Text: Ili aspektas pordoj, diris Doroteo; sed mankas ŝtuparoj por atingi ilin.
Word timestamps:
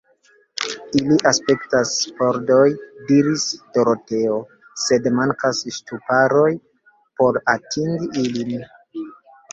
Ili 0.99 1.17
aspektas 1.31 1.91
pordoj, 2.21 2.63
diris 3.11 3.45
Doroteo; 3.75 4.39
sed 4.85 5.11
mankas 5.21 5.61
ŝtuparoj 5.77 6.49
por 7.21 7.39
atingi 7.57 8.11
ilin. 8.27 8.69